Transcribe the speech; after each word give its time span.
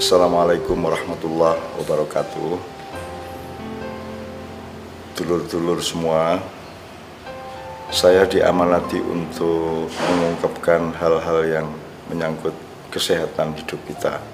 Assalamualaikum 0.00 0.80
warahmatullahi 0.80 1.60
wabarakatuh. 1.76 2.56
Dulur-dulur 5.12 5.76
semua 5.84 6.40
Saya 7.92 8.24
diamanati 8.24 8.96
untuk 8.96 9.92
mengungkapkan 9.92 10.96
hal-hal 10.96 11.38
yang 11.44 11.68
menyangkut 12.08 12.56
kesehatan 12.88 13.52
hidup 13.60 13.76
kita. 13.84 14.24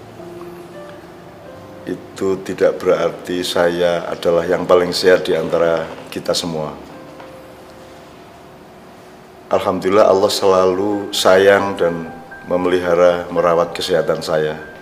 Itu 1.83 2.39
tidak 2.47 2.79
berarti 2.79 3.43
saya 3.43 4.07
adalah 4.07 4.47
yang 4.47 4.71
paling 4.71 4.95
sehat 4.95 5.27
di 5.27 5.35
antara 5.35 5.83
kita 6.15 6.31
semua. 6.31 6.79
Alhamdulillah 9.51 10.15
Allah 10.15 10.31
selalu 10.31 11.11
sayang 11.11 11.75
dan 11.75 12.07
memelihara 12.47 13.27
merawat 13.35 13.75
kesehatan 13.75 14.23
saya 14.23 14.76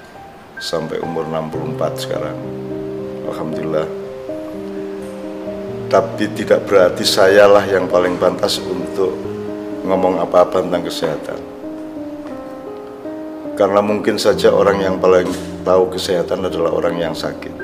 sampai 0.59 1.03
umur 1.03 1.27
64 1.27 2.03
sekarang. 2.03 2.39
Alhamdulillah. 3.31 3.89
Tapi 5.91 6.25
tidak 6.35 6.67
berarti 6.67 7.07
sayalah 7.07 7.63
yang 7.67 7.87
paling 7.87 8.19
pantas 8.19 8.59
untuk 8.59 9.15
ngomong 9.87 10.19
apa-apa 10.23 10.65
tentang 10.67 10.85
kesehatan. 10.87 11.41
Karena 13.55 13.79
mungkin 13.79 14.19
saja 14.19 14.51
orang 14.51 14.83
yang 14.83 14.99
paling 14.99 15.31
tahu 15.63 15.95
kesehatan 15.95 16.51
adalah 16.51 16.75
orang 16.75 16.99
yang 16.99 17.15
sakit. 17.15 17.55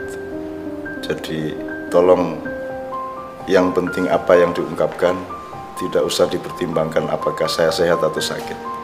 Jadi 1.03 1.59
tolong 1.91 2.39
yang 3.51 3.75
penting 3.75 4.07
apa 4.07 4.39
yang 4.39 4.55
diungkapkan 4.55 5.19
tidak 5.75 6.07
usah 6.07 6.31
dipertimbangkan 6.31 7.11
apakah 7.11 7.51
saya 7.51 7.75
sehat 7.75 7.98
atau 7.98 8.23
sakit 8.23 8.80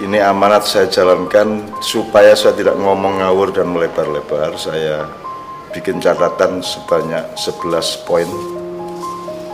ini 0.00 0.16
amanat 0.16 0.64
saya 0.64 0.88
jalankan 0.88 1.68
supaya 1.84 2.32
saya 2.32 2.56
tidak 2.56 2.72
ngomong 2.80 3.20
ngawur 3.20 3.52
dan 3.52 3.68
melebar-lebar. 3.68 4.56
Saya 4.56 5.04
bikin 5.76 6.00
catatan 6.00 6.64
sebanyak 6.64 7.36
11 7.36 8.08
poin 8.08 8.24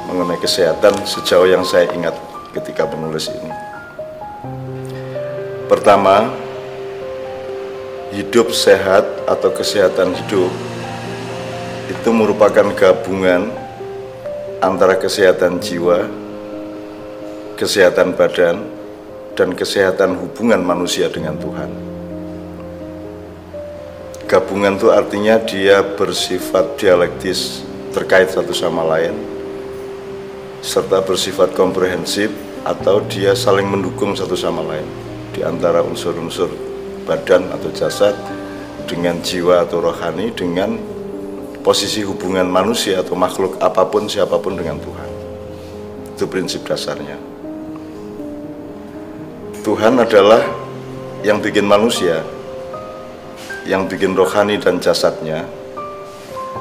mengenai 0.07 0.39
kesehatan 0.39 0.95
sejauh 1.03 1.51
yang 1.51 1.67
saya 1.67 1.91
ingat 1.91 2.15
ketika 2.55 2.87
menulis 2.87 3.27
ini. 3.27 3.51
Pertama, 5.67 6.31
hidup 8.15 8.55
sehat 8.55 9.03
atau 9.27 9.51
kesehatan 9.51 10.15
hidup 10.15 10.55
itu 11.91 12.11
merupakan 12.15 12.71
gabungan 12.71 13.51
antara 14.63 14.95
kesehatan 14.95 15.59
jiwa, 15.59 16.07
kesehatan 17.59 18.15
badan, 18.15 18.76
dan 19.37 19.53
kesehatan 19.53 20.17
hubungan 20.17 20.65
manusia 20.65 21.13
dengan 21.13 21.37
Tuhan. 21.37 21.71
Gabungan 24.27 24.75
itu 24.75 24.91
artinya 24.91 25.39
dia 25.39 25.87
bersifat 25.87 26.81
dialektis 26.81 27.63
terkait 27.95 28.27
satu 28.33 28.51
sama 28.51 28.83
lain 28.83 29.15
serta 30.67 30.99
bersifat 31.07 31.55
komprehensif 31.55 32.35
atau 32.67 32.99
dia 33.07 33.39
saling 33.39 33.71
mendukung 33.71 34.19
satu 34.19 34.35
sama 34.35 34.67
lain 34.67 34.89
di 35.31 35.47
antara 35.47 35.79
unsur-unsur 35.87 36.51
badan 37.07 37.47
atau 37.55 37.71
jasad 37.71 38.19
dengan 38.91 39.23
jiwa 39.23 39.63
atau 39.63 39.79
rohani 39.79 40.35
dengan 40.35 40.75
posisi 41.63 42.03
hubungan 42.03 42.51
manusia 42.51 42.99
atau 42.99 43.15
makhluk 43.15 43.63
apa 43.63 43.87
pun 43.87 44.11
siapa 44.11 44.43
pun 44.43 44.59
dengan 44.59 44.83
Tuhan. 44.83 45.11
Itu 46.19 46.27
prinsip 46.27 46.67
dasarnya. 46.67 47.36
Tuhan 49.67 49.99
adalah 49.99 50.47
yang 51.27 51.43
bikin 51.43 51.67
manusia, 51.67 52.23
yang 53.67 53.91
bikin 53.91 54.15
rohani 54.15 54.63
dan 54.63 54.79
jasadnya, 54.79 55.43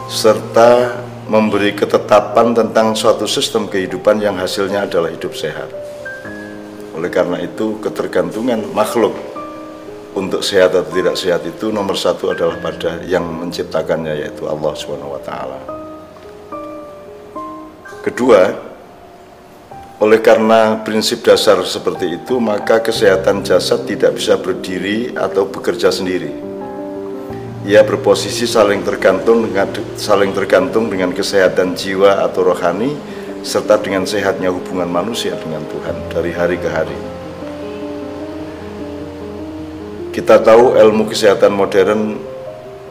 serta 0.10 1.06
memberi 1.30 1.78
ketetapan 1.78 2.58
tentang 2.58 2.98
suatu 2.98 3.30
sistem 3.30 3.70
kehidupan 3.70 4.18
yang 4.26 4.34
hasilnya 4.42 4.90
adalah 4.90 5.14
hidup 5.14 5.38
sehat. 5.38 5.70
Oleh 6.98 7.14
karena 7.14 7.38
itu, 7.46 7.78
ketergantungan 7.78 8.74
makhluk 8.74 9.14
untuk 10.18 10.42
sehat 10.42 10.74
atau 10.74 10.90
tidak 10.90 11.14
sehat 11.14 11.46
itu 11.46 11.70
nomor 11.70 11.94
satu 11.94 12.34
adalah 12.34 12.58
pada 12.58 13.06
yang 13.06 13.22
menciptakannya 13.22 14.18
yaitu 14.18 14.50
Allah 14.50 14.74
taala. 15.22 15.62
Kedua, 18.02 18.74
oleh 19.96 20.20
karena 20.20 20.84
prinsip 20.84 21.24
dasar 21.24 21.56
seperti 21.64 22.20
itu, 22.20 22.36
maka 22.36 22.84
kesehatan 22.84 23.48
jasad 23.48 23.88
tidak 23.88 24.20
bisa 24.20 24.36
berdiri 24.36 25.16
atau 25.16 25.48
bekerja 25.48 25.88
sendiri. 25.88 26.36
Ia 27.66 27.82
berposisi 27.82 28.46
saling 28.46 28.84
tergantung 28.84 29.48
dengan 29.48 29.72
saling 29.96 30.36
tergantung 30.36 30.92
dengan 30.92 31.16
kesehatan 31.16 31.74
jiwa 31.74 32.22
atau 32.28 32.46
rohani 32.46 32.94
serta 33.42 33.80
dengan 33.80 34.04
sehatnya 34.06 34.52
hubungan 34.52 34.86
manusia 34.86 35.34
dengan 35.40 35.64
Tuhan 35.72 35.96
dari 36.12 36.32
hari 36.36 36.58
ke 36.60 36.70
hari. 36.70 37.00
Kita 40.12 40.44
tahu 40.44 40.76
ilmu 40.76 41.08
kesehatan 41.10 41.56
modern 41.56 42.20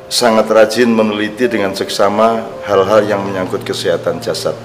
sangat 0.08 0.48
rajin 0.50 0.90
meneliti 0.90 1.46
dengan 1.52 1.76
seksama 1.76 2.42
hal-hal 2.64 3.06
yang 3.06 3.22
menyangkut 3.22 3.62
kesehatan 3.62 4.18
jasad 4.20 4.56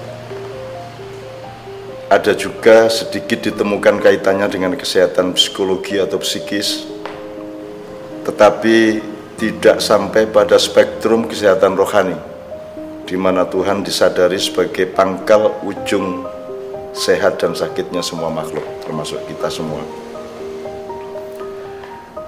ada 2.10 2.34
juga 2.34 2.90
sedikit 2.90 3.38
ditemukan 3.38 4.02
kaitannya 4.02 4.50
dengan 4.50 4.74
kesehatan 4.74 5.30
psikologi 5.38 5.94
atau 6.02 6.18
psikis, 6.18 6.90
tetapi 8.26 8.98
tidak 9.38 9.78
sampai 9.78 10.26
pada 10.26 10.58
spektrum 10.58 11.30
kesehatan 11.30 11.78
rohani, 11.78 12.18
di 13.06 13.14
mana 13.14 13.46
Tuhan 13.46 13.86
disadari 13.86 14.42
sebagai 14.42 14.90
pangkal 14.90 15.62
ujung 15.62 16.26
sehat 16.90 17.38
dan 17.38 17.54
sakitnya 17.54 18.02
semua 18.02 18.26
makhluk, 18.26 18.66
termasuk 18.82 19.22
kita 19.30 19.46
semua. 19.46 19.86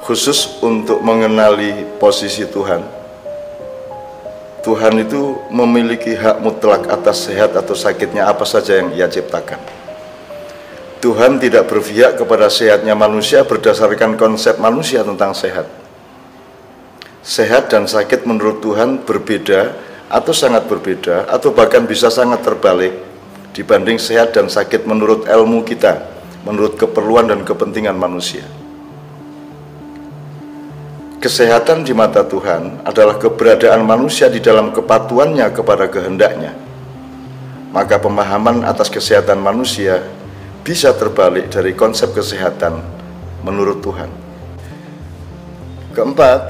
Khusus 0.06 0.62
untuk 0.62 1.02
mengenali 1.02 1.98
posisi 1.98 2.46
Tuhan, 2.46 3.01
Tuhan 4.62 4.94
itu 5.02 5.42
memiliki 5.50 6.14
hak 6.14 6.38
mutlak 6.38 6.86
atas 6.86 7.26
sehat 7.26 7.58
atau 7.58 7.74
sakitnya 7.74 8.30
apa 8.30 8.46
saja 8.46 8.78
yang 8.78 8.94
ia 8.94 9.10
ciptakan. 9.10 9.58
Tuhan 11.02 11.42
tidak 11.42 11.66
berpihak 11.66 12.14
kepada 12.14 12.46
sehatnya 12.46 12.94
manusia 12.94 13.42
berdasarkan 13.42 14.14
konsep 14.14 14.62
manusia 14.62 15.02
tentang 15.02 15.34
sehat. 15.34 15.66
Sehat 17.26 17.74
dan 17.74 17.90
sakit 17.90 18.22
menurut 18.22 18.62
Tuhan 18.62 19.02
berbeda 19.02 19.74
atau 20.06 20.30
sangat 20.30 20.70
berbeda 20.70 21.26
atau 21.26 21.50
bahkan 21.50 21.82
bisa 21.82 22.06
sangat 22.06 22.46
terbalik 22.46 22.94
dibanding 23.50 23.98
sehat 23.98 24.30
dan 24.30 24.46
sakit 24.46 24.86
menurut 24.86 25.26
ilmu 25.26 25.66
kita, 25.66 26.06
menurut 26.46 26.78
keperluan 26.78 27.26
dan 27.26 27.42
kepentingan 27.42 27.98
manusia. 27.98 28.46
Kesehatan 31.22 31.86
di 31.86 31.94
mata 31.94 32.26
Tuhan 32.26 32.82
adalah 32.82 33.14
keberadaan 33.14 33.86
manusia 33.86 34.26
di 34.26 34.42
dalam 34.42 34.74
kepatuannya 34.74 35.54
kepada 35.54 35.86
kehendaknya. 35.86 36.50
Maka 37.70 38.02
pemahaman 38.02 38.66
atas 38.66 38.90
kesehatan 38.90 39.38
manusia 39.38 40.02
bisa 40.66 40.90
terbalik 40.90 41.46
dari 41.46 41.78
konsep 41.78 42.10
kesehatan 42.10 42.82
menurut 43.46 43.78
Tuhan. 43.78 44.10
Keempat, 45.94 46.40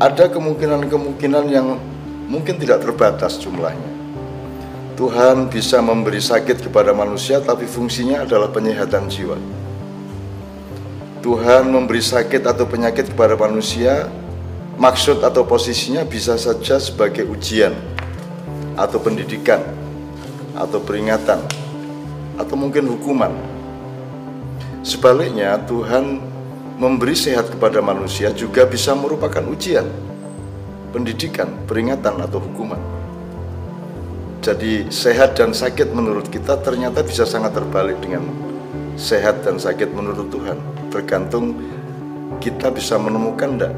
ada 0.00 0.24
kemungkinan-kemungkinan 0.32 1.44
yang 1.52 1.76
mungkin 2.24 2.56
tidak 2.56 2.80
terbatas 2.80 3.36
jumlahnya. 3.36 4.00
Tuhan 4.96 5.52
bisa 5.52 5.84
memberi 5.84 6.24
sakit 6.24 6.72
kepada 6.72 6.96
manusia 6.96 7.36
tapi 7.44 7.68
fungsinya 7.68 8.24
adalah 8.24 8.48
penyehatan 8.48 9.12
jiwa. 9.12 9.36
Tuhan 11.20 11.68
memberi 11.68 12.00
sakit 12.00 12.48
atau 12.48 12.64
penyakit 12.64 13.12
kepada 13.12 13.36
manusia, 13.36 14.08
maksud 14.80 15.20
atau 15.20 15.44
posisinya 15.44 16.00
bisa 16.08 16.40
saja 16.40 16.80
sebagai 16.80 17.28
ujian 17.28 17.76
atau 18.72 18.96
pendidikan 18.96 19.60
atau 20.56 20.80
peringatan 20.80 21.44
atau 22.40 22.56
mungkin 22.56 22.88
hukuman. 22.88 23.36
Sebaliknya, 24.80 25.60
Tuhan 25.68 26.24
memberi 26.80 27.12
sehat 27.12 27.52
kepada 27.52 27.84
manusia 27.84 28.32
juga 28.32 28.64
bisa 28.64 28.96
merupakan 28.96 29.44
ujian, 29.44 29.84
pendidikan, 30.88 31.52
peringatan 31.68 32.16
atau 32.16 32.40
hukuman. 32.40 32.80
Jadi 34.40 34.88
sehat 34.88 35.36
dan 35.36 35.52
sakit 35.52 35.92
menurut 35.92 36.32
kita 36.32 36.56
ternyata 36.64 37.04
bisa 37.04 37.28
sangat 37.28 37.60
terbalik 37.60 38.00
dengan 38.00 38.24
sehat 38.96 39.44
dan 39.44 39.60
sakit 39.60 39.92
menurut 39.92 40.32
Tuhan 40.32 40.79
tergantung 40.90 41.56
kita 42.42 42.68
bisa 42.74 42.98
menemukan 42.98 43.56
enggak 43.56 43.74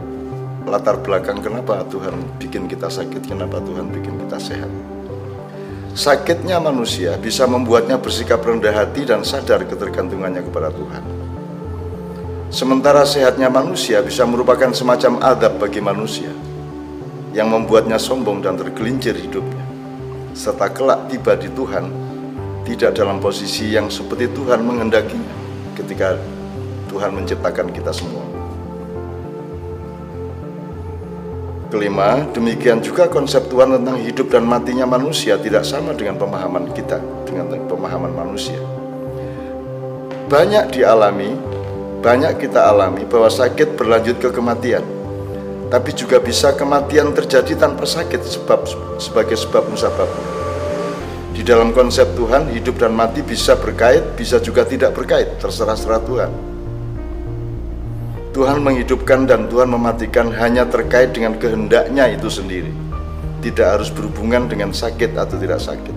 latar 0.66 0.98
belakang 1.02 1.42
kenapa 1.42 1.82
Tuhan 1.90 2.38
bikin 2.38 2.70
kita 2.70 2.86
sakit, 2.86 3.26
kenapa 3.26 3.58
Tuhan 3.60 3.90
bikin 3.90 4.14
kita 4.26 4.38
sehat. 4.38 4.70
Sakitnya 5.92 6.56
manusia 6.56 7.20
bisa 7.20 7.44
membuatnya 7.44 8.00
bersikap 8.00 8.40
rendah 8.40 8.72
hati 8.72 9.04
dan 9.04 9.20
sadar 9.26 9.68
ketergantungannya 9.68 10.40
kepada 10.40 10.72
Tuhan. 10.72 11.04
Sementara 12.48 13.04
sehatnya 13.04 13.52
manusia 13.52 14.00
bisa 14.00 14.24
merupakan 14.24 14.72
semacam 14.72 15.20
adab 15.20 15.60
bagi 15.60 15.84
manusia 15.84 16.32
yang 17.36 17.48
membuatnya 17.48 17.96
sombong 18.00 18.40
dan 18.40 18.56
tergelincir 18.56 19.16
hidupnya. 19.16 19.64
Serta 20.32 20.72
kelak 20.72 21.12
tiba 21.12 21.36
di 21.36 21.52
Tuhan 21.52 21.84
tidak 22.64 22.96
dalam 22.96 23.20
posisi 23.20 23.72
yang 23.72 23.92
seperti 23.92 24.32
Tuhan 24.32 24.64
menghendakinya 24.64 25.32
ketika 25.76 26.16
Tuhan 26.92 27.10
menciptakan 27.16 27.72
kita 27.72 27.88
semua. 27.90 28.20
Kelima, 31.72 32.28
demikian 32.36 32.84
juga 32.84 33.08
konsep 33.08 33.48
Tuhan 33.48 33.80
tentang 33.80 33.96
hidup 33.96 34.28
dan 34.28 34.44
matinya 34.44 34.84
manusia 34.84 35.40
tidak 35.40 35.64
sama 35.64 35.96
dengan 35.96 36.20
pemahaman 36.20 36.68
kita, 36.76 37.00
dengan 37.24 37.48
pemahaman 37.64 38.12
manusia. 38.12 38.60
Banyak 40.28 40.68
dialami 40.68 41.32
banyak 42.02 42.42
kita 42.42 42.66
alami 42.66 43.06
bahwa 43.06 43.30
sakit 43.30 43.78
berlanjut 43.78 44.18
ke 44.18 44.34
kematian. 44.34 44.82
Tapi 45.70 45.94
juga 45.94 46.18
bisa 46.18 46.50
kematian 46.50 47.14
terjadi 47.14 47.54
tanpa 47.54 47.86
sakit 47.86 48.20
sebab 48.26 48.66
sebagai 48.98 49.38
sebab 49.38 49.70
musabab. 49.70 50.10
Di 51.30 51.46
dalam 51.46 51.70
konsep 51.70 52.10
Tuhan, 52.18 52.50
hidup 52.50 52.82
dan 52.82 52.92
mati 52.92 53.22
bisa 53.22 53.54
berkait, 53.54 54.18
bisa 54.18 54.42
juga 54.42 54.66
tidak 54.66 54.98
berkait, 54.98 55.38
terserah-serah 55.38 56.02
Tuhan. 56.02 56.51
Tuhan 58.32 58.64
menghidupkan 58.64 59.28
dan 59.28 59.44
Tuhan 59.52 59.68
mematikan 59.68 60.32
hanya 60.32 60.64
terkait 60.64 61.12
dengan 61.12 61.36
kehendaknya 61.36 62.16
itu 62.16 62.32
sendiri. 62.32 62.72
Tidak 63.44 63.76
harus 63.76 63.92
berhubungan 63.92 64.48
dengan 64.48 64.72
sakit 64.72 65.12
atau 65.20 65.36
tidak 65.36 65.60
sakit. 65.60 65.96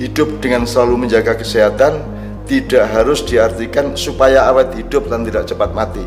Hidup 0.00 0.40
dengan 0.40 0.64
selalu 0.64 1.04
menjaga 1.04 1.36
kesehatan 1.36 2.00
tidak 2.48 2.88
harus 2.88 3.20
diartikan 3.20 3.92
supaya 4.00 4.48
awet 4.48 4.72
hidup 4.80 5.12
dan 5.12 5.28
tidak 5.28 5.44
cepat 5.44 5.76
mati. 5.76 6.02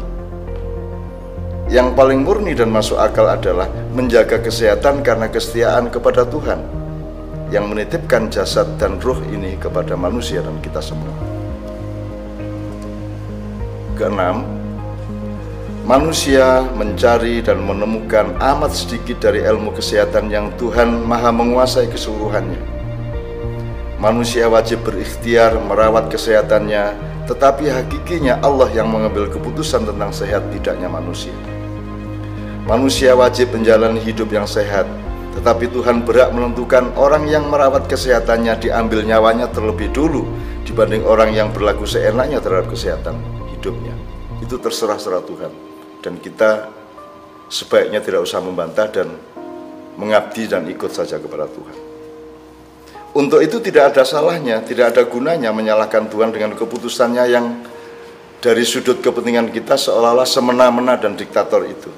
Yang 1.70 1.94
paling 1.94 2.26
murni 2.26 2.58
dan 2.58 2.74
masuk 2.74 2.98
akal 2.98 3.30
adalah 3.30 3.70
menjaga 3.94 4.42
kesehatan 4.42 5.06
karena 5.06 5.30
kesetiaan 5.30 5.94
kepada 5.94 6.26
Tuhan 6.26 6.58
yang 7.54 7.70
menitipkan 7.70 8.34
jasad 8.34 8.66
dan 8.82 8.98
ruh 8.98 9.22
ini 9.30 9.62
kepada 9.62 9.94
manusia 9.94 10.42
dan 10.42 10.58
kita 10.58 10.82
semua. 10.82 11.14
Keenam, 13.94 14.53
manusia 15.84 16.64
mencari 16.76 17.44
dan 17.44 17.60
menemukan 17.64 18.36
amat 18.40 18.72
sedikit 18.72 19.20
dari 19.20 19.44
ilmu 19.44 19.76
kesehatan 19.76 20.32
yang 20.32 20.52
Tuhan 20.56 21.04
maha 21.04 21.30
menguasai 21.36 21.92
keseluruhannya 21.92 22.74
Manusia 24.04 24.52
wajib 24.52 24.84
berikhtiar 24.84 25.56
merawat 25.64 26.12
kesehatannya, 26.12 26.92
tetapi 27.24 27.72
hakikinya 27.72 28.36
Allah 28.44 28.68
yang 28.76 28.92
mengambil 28.92 29.32
keputusan 29.32 29.88
tentang 29.88 30.12
sehat 30.12 30.44
tidaknya 30.52 30.92
manusia. 30.92 31.32
Manusia 32.68 33.16
wajib 33.16 33.56
menjalani 33.56 34.04
hidup 34.04 34.28
yang 34.28 34.44
sehat, 34.44 34.84
tetapi 35.40 35.72
Tuhan 35.72 36.04
berhak 36.04 36.36
menentukan 36.36 36.92
orang 37.00 37.32
yang 37.32 37.48
merawat 37.48 37.88
kesehatannya 37.88 38.60
diambil 38.60 39.08
nyawanya 39.08 39.48
terlebih 39.56 39.88
dulu 39.96 40.28
dibanding 40.68 41.08
orang 41.08 41.32
yang 41.32 41.48
berlaku 41.56 41.88
seenaknya 41.88 42.44
terhadap 42.44 42.76
kesehatan 42.76 43.16
hidupnya. 43.56 43.96
Itu 44.44 44.60
terserah-serah 44.60 45.24
Tuhan. 45.24 45.63
Dan 46.04 46.20
kita 46.20 46.68
sebaiknya 47.48 48.04
tidak 48.04 48.28
usah 48.28 48.44
membantah 48.44 48.92
dan 48.92 49.08
mengabdi 49.96 50.50
dan 50.52 50.68
ikut 50.68 50.92
saja 50.92 51.22
kepada 51.22 51.48
Tuhan. 51.48 51.78
Untuk 53.14 53.46
itu 53.46 53.62
tidak 53.62 53.94
ada 53.94 54.02
salahnya, 54.02 54.66
tidak 54.66 54.98
ada 54.98 55.06
gunanya 55.06 55.54
menyalahkan 55.54 56.10
Tuhan 56.10 56.34
dengan 56.34 56.58
keputusannya 56.58 57.24
yang 57.30 57.46
dari 58.42 58.66
sudut 58.66 59.00
kepentingan 59.06 59.54
kita 59.54 59.78
seolah-olah 59.78 60.26
semena-mena 60.26 60.98
dan 60.98 61.14
diktator 61.14 61.62
itu. 61.64 61.94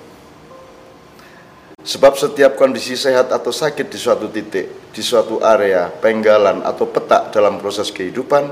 Sebab 1.86 2.20
setiap 2.20 2.60
kondisi 2.60 3.00
sehat 3.00 3.32
atau 3.32 3.54
sakit 3.54 3.88
di 3.88 3.96
suatu 3.96 4.28
titik, 4.28 4.92
di 4.92 5.00
suatu 5.00 5.40
area, 5.40 5.88
penggalan 5.88 6.66
atau 6.68 6.90
petak 6.90 7.32
dalam 7.32 7.64
proses 7.64 7.94
kehidupan, 7.96 8.52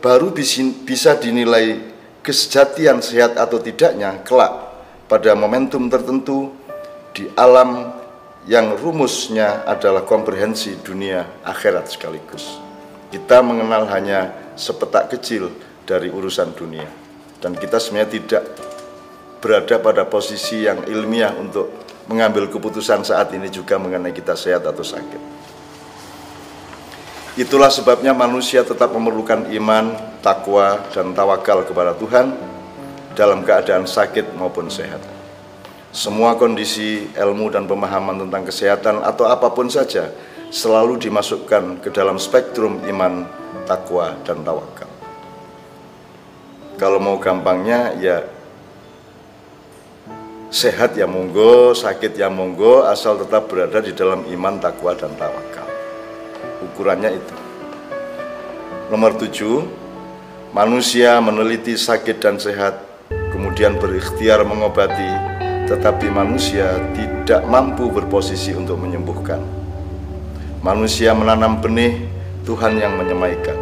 baru 0.00 0.32
bisa 0.32 1.20
dinilai 1.20 1.82
kesejatian 2.24 3.04
sehat 3.04 3.36
atau 3.36 3.60
tidaknya 3.60 4.24
kelak 4.24 4.69
pada 5.10 5.34
momentum 5.34 5.90
tertentu 5.90 6.54
di 7.10 7.26
alam 7.34 7.90
yang 8.46 8.78
rumusnya 8.78 9.66
adalah 9.66 10.06
komprehensi 10.06 10.78
dunia 10.86 11.42
akhirat 11.42 11.90
sekaligus. 11.90 12.46
Kita 13.10 13.42
mengenal 13.42 13.90
hanya 13.90 14.54
sepetak 14.54 15.10
kecil 15.10 15.50
dari 15.82 16.14
urusan 16.14 16.54
dunia 16.54 16.86
dan 17.42 17.58
kita 17.58 17.82
sebenarnya 17.82 18.22
tidak 18.22 18.42
berada 19.42 19.82
pada 19.82 20.06
posisi 20.06 20.62
yang 20.62 20.86
ilmiah 20.86 21.34
untuk 21.34 21.74
mengambil 22.06 22.46
keputusan 22.46 23.02
saat 23.02 23.34
ini 23.34 23.50
juga 23.50 23.82
mengenai 23.82 24.14
kita 24.14 24.38
sehat 24.38 24.62
atau 24.62 24.86
sakit. 24.86 25.42
Itulah 27.34 27.74
sebabnya 27.74 28.14
manusia 28.14 28.62
tetap 28.62 28.94
memerlukan 28.94 29.50
iman, 29.58 29.90
takwa, 30.22 30.86
dan 30.94 31.10
tawakal 31.18 31.66
kepada 31.66 31.98
Tuhan 31.98 32.59
dalam 33.14 33.42
keadaan 33.42 33.86
sakit 33.88 34.34
maupun 34.38 34.70
sehat. 34.70 35.02
Semua 35.90 36.38
kondisi 36.38 37.10
ilmu 37.18 37.50
dan 37.50 37.66
pemahaman 37.66 38.22
tentang 38.26 38.46
kesehatan 38.46 39.02
atau 39.02 39.26
apa 39.26 39.50
pun 39.50 39.66
saja 39.66 40.14
selalu 40.50 40.98
dimasukkan 40.98 41.82
ke 41.82 41.90
dalam 41.90 42.18
spektrum 42.18 42.82
iman, 42.86 43.26
takwa, 43.66 44.14
dan 44.26 44.42
tawakal. 44.42 44.90
Kalau 46.78 46.98
mau 46.98 47.18
gampangnya 47.18 47.94
ya 47.98 48.22
sehat 50.50 50.98
ya 50.98 51.06
monggo, 51.06 51.70
sakit 51.74 52.18
ya 52.18 52.26
monggo, 52.26 52.82
asal 52.86 53.18
tetap 53.22 53.46
berada 53.46 53.78
di 53.78 53.94
dalam 53.94 54.26
iman, 54.26 54.58
takwa, 54.58 54.98
dan 54.98 55.14
tawakal. 55.14 55.66
Ukurannya 56.66 57.14
itu. 57.14 57.36
Nomor 58.90 59.14
tujuh, 59.22 59.62
manusia 60.50 61.22
meneliti 61.22 61.78
sakit 61.78 62.18
dan 62.18 62.42
sehat, 62.42 62.89
kemudian 63.50 63.82
berikhtiar 63.82 64.46
mengobati, 64.46 65.10
tetapi 65.66 66.06
manusia 66.06 66.70
tidak 66.94 67.42
mampu 67.50 67.90
berposisi 67.90 68.54
untuk 68.54 68.78
menyembuhkan. 68.78 69.42
Manusia 70.62 71.10
menanam 71.18 71.58
benih, 71.58 71.98
Tuhan 72.46 72.78
yang 72.78 72.94
menyemaikan. 72.94 73.58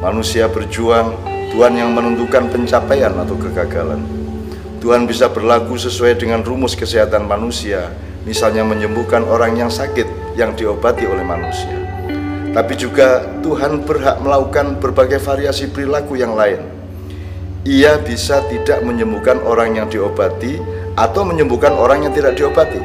Manusia 0.00 0.48
berjuang, 0.48 1.20
Tuhan 1.52 1.76
yang 1.76 1.92
menentukan 1.92 2.48
pencapaian 2.48 3.12
atau 3.12 3.36
kegagalan. 3.36 4.00
Tuhan 4.80 5.04
bisa 5.04 5.28
berlaku 5.28 5.76
sesuai 5.76 6.16
dengan 6.16 6.40
rumus 6.40 6.72
kesehatan 6.72 7.28
manusia, 7.28 7.92
misalnya 8.24 8.64
menyembuhkan 8.64 9.20
orang 9.28 9.52
yang 9.52 9.68
sakit 9.68 10.08
yang 10.32 10.56
diobati 10.56 11.04
oleh 11.04 11.28
manusia. 11.28 11.76
Tapi 12.56 12.72
juga 12.72 13.28
Tuhan 13.44 13.84
berhak 13.84 14.16
melakukan 14.24 14.80
berbagai 14.80 15.20
variasi 15.20 15.68
perilaku 15.68 16.16
yang 16.16 16.32
lain. 16.32 16.79
Ia 17.68 18.00
bisa 18.00 18.40
tidak 18.48 18.80
menyembuhkan 18.80 19.36
orang 19.44 19.76
yang 19.76 19.86
diobati, 19.92 20.56
atau 20.96 21.28
menyembuhkan 21.28 21.76
orang 21.76 22.08
yang 22.08 22.12
tidak 22.16 22.32
diobati. 22.40 22.80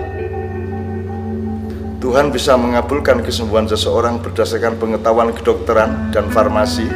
Tuhan 2.04 2.30
bisa 2.30 2.60
mengabulkan 2.60 3.24
kesembuhan 3.24 3.72
seseorang 3.72 4.20
berdasarkan 4.20 4.76
pengetahuan 4.76 5.32
kedokteran 5.32 6.12
dan 6.12 6.28
farmasi, 6.28 6.92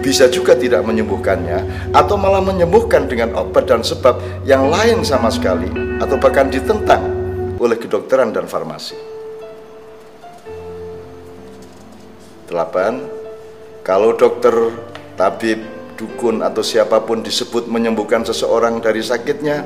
bisa 0.00 0.32
juga 0.32 0.56
tidak 0.56 0.80
menyembuhkannya, 0.88 1.92
atau 1.92 2.16
malah 2.16 2.40
menyembuhkan 2.40 3.04
dengan 3.04 3.36
obat 3.36 3.68
dan 3.68 3.84
sebab 3.84 4.16
yang 4.48 4.72
lain 4.72 5.04
sama 5.04 5.28
sekali, 5.28 5.68
atau 6.00 6.16
bahkan 6.16 6.48
ditentang 6.48 7.04
oleh 7.60 7.76
kedokteran 7.76 8.32
dan 8.32 8.48
farmasi. 8.48 8.96
8. 12.48 13.84
Kalau 13.84 14.16
dokter, 14.16 14.72
tabib, 15.20 15.73
dukun, 15.94 16.42
atau 16.42 16.60
siapa 16.60 17.02
pun 17.02 17.22
disebut 17.22 17.66
menyembuhkan 17.70 18.22
seseorang 18.26 18.78
dari 18.78 19.00
sakitnya, 19.02 19.64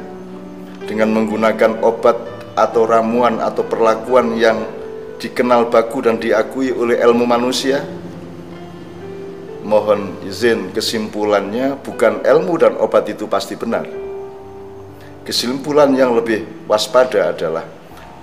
dengan 0.88 1.12
menggunakan 1.12 1.84
obat 1.84 2.16
atau 2.56 2.88
ramuan 2.88 3.38
atau 3.44 3.62
perlakuan 3.62 4.34
yang 4.34 4.64
dikenal 5.20 5.68
baku 5.68 6.00
dan 6.00 6.16
diakui 6.16 6.72
oleh 6.72 6.96
ilmu 7.04 7.28
manusia? 7.28 7.84
Mohon 9.68 10.16
izin 10.24 10.72
kesimpulannya 10.72 11.76
bukan 11.84 12.24
ilmu 12.24 12.54
dan 12.56 12.80
obat 12.80 13.04
itu 13.12 13.28
pasti 13.28 13.52
benar. 13.52 13.84
Kesimpulan 15.28 15.92
yang 15.92 16.16
lebih 16.16 16.64
waspada 16.64 17.36
adalah 17.36 17.68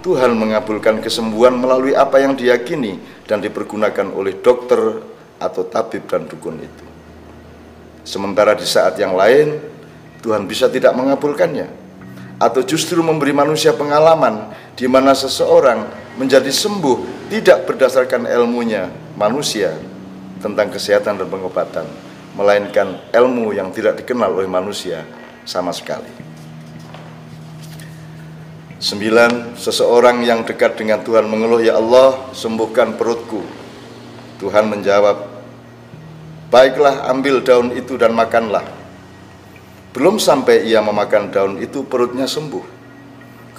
Tuhan 0.02 0.34
mengabulkan 0.34 1.06
kesembuhan 1.06 1.54
melalui 1.54 1.94
apa 1.94 2.18
yang 2.18 2.34
diyakini 2.34 2.98
dan 3.30 3.46
dipergunakan 3.46 4.10
oleh 4.10 4.42
dokter 4.42 5.06
atau 5.38 5.62
tabib 5.70 6.10
dan 6.10 6.26
dukun 6.26 6.58
itu. 6.58 6.95
Sementara 8.06 8.54
di 8.54 8.64
saat 8.64 8.96
yang 9.02 9.18
lain 9.18 9.58
Tuhan 10.22 10.46
bisa 10.46 10.70
tidak 10.70 10.94
mengabulkannya 10.94 11.84
atau 12.38 12.62
justru 12.62 13.00
memberi 13.02 13.32
manusia 13.34 13.74
pengalaman 13.74 14.54
di 14.78 14.86
mana 14.86 15.16
seseorang 15.16 15.88
menjadi 16.20 16.52
sembuh 16.52 17.28
tidak 17.32 17.66
berdasarkan 17.66 18.30
ilmunya 18.30 18.92
manusia 19.18 19.74
tentang 20.40 20.70
kesehatan 20.70 21.18
dan 21.18 21.28
pengobatan, 21.28 21.88
melainkan 22.36 23.02
ilmu 23.10 23.56
yang 23.56 23.72
tidak 23.72 23.98
dikenal 23.98 24.36
oleh 24.36 24.46
manusia, 24.46 25.02
sama 25.48 25.72
sekali. 25.72 26.12
Sembilan, 28.76 29.56
seseorang 29.56 30.22
yang 30.22 30.44
dekat 30.44 30.78
dengan 30.78 31.02
Tuhan 31.02 31.26
mengeluh, 31.26 31.64
Ya 31.64 31.80
Allah, 31.80 32.30
sembuhkan 32.36 33.00
perutku. 33.00 33.42
Tuhan 34.38 34.68
menjawab, 34.68 35.35
Baiklah, 36.56 37.12
ambil 37.12 37.44
daun 37.44 37.76
itu 37.76 38.00
dan 38.00 38.16
makanlah. 38.16 38.64
Belum 39.92 40.16
sampai 40.16 40.64
ia 40.64 40.80
memakan 40.80 41.28
daun 41.28 41.60
itu, 41.60 41.84
perutnya 41.84 42.32
sembuh. 42.32 42.64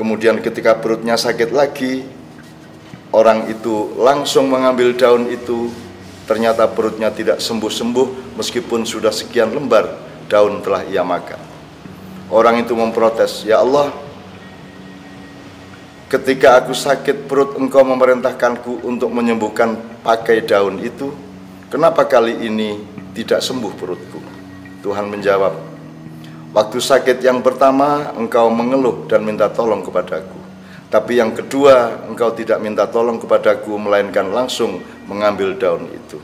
Kemudian 0.00 0.40
ketika 0.40 0.80
perutnya 0.80 1.12
sakit 1.12 1.52
lagi, 1.52 2.08
orang 3.12 3.52
itu 3.52 3.92
langsung 4.00 4.48
mengambil 4.48 4.96
daun 4.96 5.28
itu, 5.28 5.68
ternyata 6.24 6.64
perutnya 6.72 7.12
tidak 7.12 7.44
sembuh-sembuh 7.44 8.32
meskipun 8.40 8.88
sudah 8.88 9.12
sekian 9.12 9.52
lembar 9.52 9.92
daun 10.32 10.64
telah 10.64 10.80
ia 10.88 11.04
makan. 11.04 11.40
Orang 12.32 12.64
itu 12.64 12.72
memprotes, 12.72 13.44
"Ya 13.44 13.60
Allah, 13.60 13.92
ketika 16.08 16.64
aku 16.64 16.72
sakit 16.72 17.28
perut 17.28 17.60
engkau 17.60 17.84
memerintahkanku 17.84 18.88
untuk 18.88 19.12
menyembuhkan 19.12 19.76
pakai 20.00 20.48
daun 20.48 20.80
itu, 20.80 21.25
kenapa 21.68 22.06
kali 22.06 22.46
ini 22.46 22.82
tidak 23.16 23.42
sembuh 23.42 23.72
perutku? 23.74 24.20
Tuhan 24.84 25.10
menjawab, 25.10 25.54
waktu 26.54 26.78
sakit 26.78 27.18
yang 27.22 27.42
pertama 27.42 28.14
engkau 28.14 28.46
mengeluh 28.52 29.10
dan 29.10 29.26
minta 29.26 29.50
tolong 29.50 29.82
kepadaku. 29.82 30.38
Tapi 30.86 31.18
yang 31.18 31.34
kedua, 31.34 32.06
engkau 32.06 32.30
tidak 32.30 32.62
minta 32.62 32.86
tolong 32.86 33.18
kepadaku, 33.18 33.74
melainkan 33.74 34.30
langsung 34.30 34.78
mengambil 35.10 35.58
daun 35.58 35.90
itu. 35.90 36.22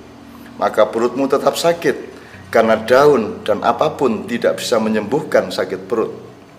Maka 0.54 0.86
perutmu 0.86 1.26
tetap 1.26 1.58
sakit, 1.58 2.12
karena 2.52 2.78
daun 2.78 3.40
dan 3.42 3.64
apa 3.64 3.90
pun 3.96 4.28
tidak 4.28 4.60
bisa 4.60 4.76
menyembuhkan 4.76 5.48
sakit 5.48 5.88
perut 5.88 6.12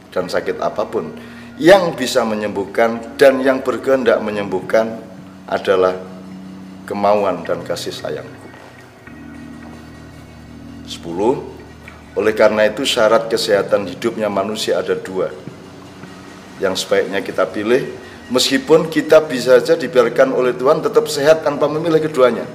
dan 0.09 0.25
sakit 0.25 0.57
apa 0.57 0.89
pun 0.89 1.13
yang 1.61 1.93
bisa 1.93 2.25
menyembuhkan 2.25 3.13
dan 3.13 3.37
yang 3.45 3.61
berkehendak 3.61 4.17
menyembuhkan 4.25 4.97
adalah 5.45 5.93
kemauan 6.89 7.45
dan 7.45 7.61
kasih 7.61 7.93
sayangku. 7.93 8.42
10. 10.93 12.13
Oleh 12.13 12.33
karena 12.37 12.69
itu 12.69 12.85
syarat 12.85 13.25
kesehatan 13.25 13.89
hidupnya 13.89 14.29
manusia 14.29 14.77
ada 14.77 14.93
dua 14.93 15.33
Yang 16.61 16.85
sebaiknya 16.85 17.25
kita 17.25 17.49
pilih. 17.49 17.89
Meskipun 18.29 18.87
kita 18.87 19.19
bisa 19.25 19.57
saja 19.57 19.73
dibiarkan 19.73 20.31
oleh 20.31 20.53
Tuhan 20.53 20.85
tetap 20.85 21.09
sehat 21.09 21.41
tanpa 21.41 21.65
memilih 21.65 21.99
keduanya. 21.99 22.45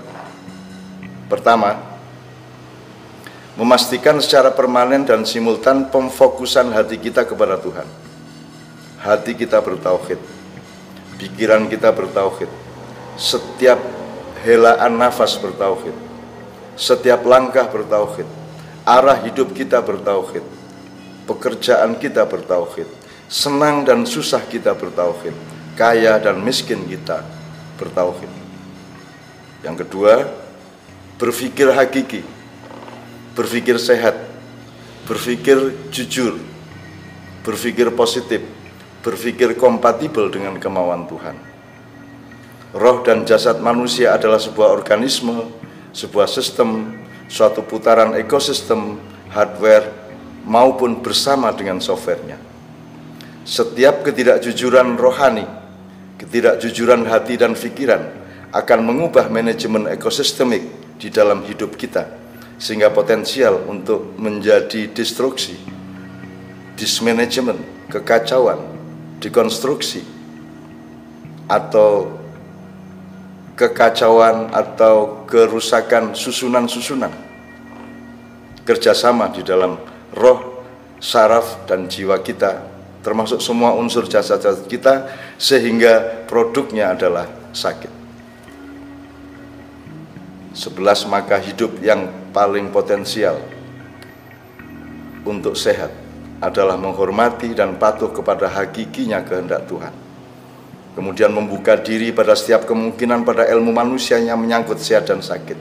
Pertama 1.29 1.89
Memastikan 3.59 4.23
secara 4.23 4.55
permanen 4.55 5.03
dan 5.03 5.27
simultan 5.27 5.91
pemfokusan 5.91 6.71
hati 6.71 6.95
kita 6.95 7.27
kepada 7.27 7.59
Tuhan. 7.59 7.91
Hati 9.03 9.35
kita 9.35 9.59
bertauhid, 9.59 10.15
pikiran 11.19 11.67
kita 11.67 11.91
bertauhid, 11.91 12.47
setiap 13.19 13.83
helaan 14.47 14.95
nafas 14.95 15.35
bertauhid, 15.43 15.91
setiap 16.79 17.27
langkah 17.27 17.67
bertauhid, 17.67 18.25
arah 18.87 19.19
hidup 19.27 19.51
kita 19.51 19.83
bertauhid, 19.83 20.47
pekerjaan 21.27 21.99
kita 21.99 22.23
bertauhid, 22.23 22.87
senang 23.27 23.83
dan 23.83 24.07
susah 24.07 24.41
kita 24.47 24.79
bertauhid, 24.79 25.35
kaya 25.75 26.23
dan 26.23 26.39
miskin 26.39 26.87
kita 26.87 27.27
bertauhid. 27.83 28.31
Yang 29.67 29.77
kedua, 29.83 30.31
berpikir 31.19 31.75
hakiki, 31.75 32.23
berpikir 33.35 33.75
sehat, 33.83 34.15
berpikir 35.11 35.75
jujur, 35.91 36.39
berpikir 37.43 37.91
positif, 37.91 38.47
berpikir 39.03 39.59
kompatibel 39.59 40.31
dengan 40.31 40.55
kemauan 40.63 41.11
Tuhan. 41.11 41.35
Roh 42.71 43.03
dan 43.03 43.27
jasad 43.27 43.59
manusia 43.59 44.15
adalah 44.15 44.39
sebuah 44.39 44.71
organisme, 44.71 45.51
sebuah 45.99 46.31
sistem, 46.31 46.95
suatu 47.27 47.67
putaran 47.67 48.15
ekosistem, 48.15 49.03
hardware, 49.35 49.91
maupun 50.47 51.03
bersama 51.03 51.51
dengan 51.51 51.83
softwarenya. 51.83 52.39
Setiap 53.43 54.07
ketidakjujuran 54.07 54.95
rohani, 54.95 55.43
ketidakjujuran 56.23 57.03
hati 57.11 57.35
dan 57.35 57.59
pikiran 57.59 58.15
akan 58.55 58.79
mengubah 58.87 59.27
manajemen 59.27 59.91
ekosistemik 59.91 60.63
di 61.03 61.11
dalam 61.11 61.43
hidup 61.43 61.75
kita, 61.75 62.07
sehingga 62.63 62.95
potensial 62.95 63.67
untuk 63.67 64.15
menjadi 64.15 64.87
destruksi, 64.95 65.59
dismanagement, 66.79 67.91
kekacauan, 67.91 68.63
dikonstruksi 69.19 70.07
atau 71.49 72.18
kekacauan 73.59 74.55
atau 74.55 75.27
kerusakan 75.27 76.15
susunan-susunan 76.15 77.11
kerjasama 78.63 79.35
di 79.35 79.43
dalam 79.43 79.75
roh, 80.15 80.63
saraf, 81.03 81.67
dan 81.67 81.91
jiwa 81.91 82.23
kita 82.23 82.79
termasuk 83.03 83.41
semua 83.41 83.73
unsur 83.73 84.05
jasad-jasad 84.05 84.67
kita 84.69 85.09
sehingga 85.41 86.27
produknya 86.27 86.93
adalah 86.93 87.25
sakit. 87.55 87.93
Sebelas 90.53 91.07
maka 91.07 91.39
hidup 91.39 91.79
yang 91.79 92.11
paling 92.35 92.75
potensial 92.75 93.39
untuk 95.23 95.55
sehat 95.55 95.95
adalah 96.43 96.75
menghormati 96.75 97.55
dan 97.55 97.79
patuh 97.79 98.11
kepada 98.11 98.51
hakikinya 98.51 99.23
kehendak 99.23 99.71
Tuhan. 99.71 100.08
Kemudian 100.99 101.31
membuka 101.31 101.79
diri 101.79 102.11
pada 102.11 102.35
setiap 102.35 102.67
kemungkinan 102.67 103.23
pada 103.23 103.47
ilmu 103.47 103.71
manusia 103.71 104.19
yang 104.19 104.43
menyangkut 104.43 104.83
sehat 104.83 105.07
dan 105.07 105.23
sakit. 105.23 105.55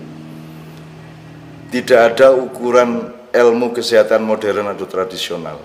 Tidak 1.69 1.99
ada 2.01 2.33
ukuran 2.33 3.13
ilmu 3.29 3.69
kesehatan 3.69 4.25
modern 4.25 4.65
atau 4.73 4.89
tradisional. 4.89 5.61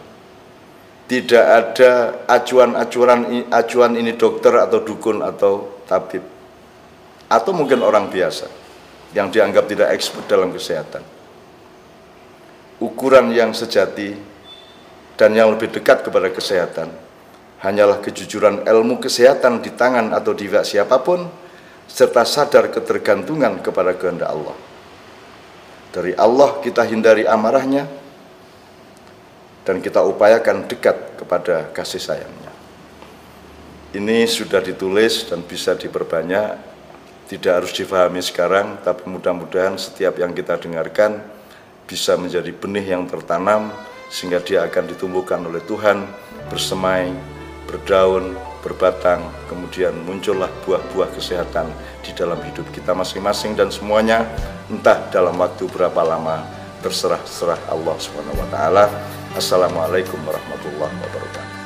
Tidak 1.09 1.45
ada 1.49 2.21
acuan-acuan 2.29 3.49
acuan 3.49 3.97
ini 3.97 4.13
dokter 4.13 4.53
atau 4.61 4.85
dukun 4.85 5.25
atau 5.25 5.81
tabib. 5.89 6.21
Atau 7.33 7.57
mungkin 7.57 7.81
orang 7.81 8.13
biasa 8.13 8.53
yang 9.17 9.33
dianggap 9.33 9.73
tidak 9.73 9.89
expert 9.97 10.29
dalam 10.29 10.53
kesehatan. 10.53 11.01
Ukuran 12.77 13.33
yang 13.33 13.57
sejati 13.57 14.21
dan 15.17 15.33
yang 15.33 15.49
lebih 15.57 15.73
dekat 15.73 16.05
kepada 16.05 16.29
kesehatan 16.29 16.93
hanyalah 17.63 18.03
kejujuran 18.03 18.67
ilmu 18.67 18.99
kesehatan 18.99 19.63
di 19.63 19.71
tangan 19.73 20.11
atau 20.11 20.35
di 20.35 20.51
siapa 20.51 20.99
pun 20.99 21.25
serta 21.87 22.27
sadar 22.27 22.69
ketergantungan 22.75 23.63
kepada 23.63 23.95
kehendak 23.95 24.29
Allah. 24.29 24.57
Dari 25.95 26.13
Allah 26.19 26.59
kita 26.59 26.83
hindari 26.83 27.23
amarahnya 27.23 27.87
dan 29.63 29.79
kita 29.79 30.03
upayakan 30.03 30.67
dekat 30.67 31.23
kepada 31.23 31.71
kasih 31.71 32.03
sayangnya. 32.03 32.51
Ini 33.93 34.25
sudah 34.25 34.65
ditulis 34.65 35.29
dan 35.29 35.45
bisa 35.45 35.77
diperbanyak, 35.77 36.57
tidak 37.29 37.53
harus 37.63 37.73
difahami 37.77 38.25
sekarang, 38.25 38.81
tapi 38.81 39.05
mudah-mudahan 39.05 39.77
setiap 39.77 40.17
yang 40.17 40.33
kita 40.33 40.57
dengarkan 40.57 41.21
bisa 41.85 42.17
menjadi 42.17 42.51
benih 42.57 42.97
yang 42.97 43.05
tertanam 43.05 43.69
sehingga 44.09 44.41
dia 44.41 44.65
akan 44.65 44.97
ditumbuhkan 44.97 45.45
oleh 45.45 45.61
Tuhan 45.69 46.09
bersemai, 46.49 47.32
berdaun, 47.67 48.37
berbatang, 48.63 49.27
kemudian 49.51 49.93
muncullah 50.07 50.49
buah-buah 50.63 51.11
kesehatan 51.15 51.71
di 52.01 52.15
dalam 52.15 52.39
hidup 52.43 52.69
kita 52.71 52.95
masing-masing 52.95 53.59
dan 53.59 53.69
semuanya 53.75 54.27
entah 54.71 55.11
dalam 55.11 55.35
waktu 55.37 55.67
berapa 55.71 56.03
lama 56.07 56.47
terserah-serah 56.83 57.59
Allah 57.71 57.97
taala. 58.51 58.85
Assalamualaikum 59.33 60.19
warahmatullahi 60.23 60.93
wabarakatuh. 60.93 61.32